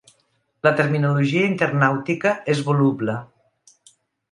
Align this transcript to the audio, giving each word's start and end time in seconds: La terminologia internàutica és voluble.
La 0.67 0.71
terminologia 0.79 1.43
internàutica 1.51 2.33
és 2.55 2.65
voluble. 2.73 3.21